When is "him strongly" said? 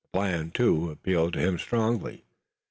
1.39-2.23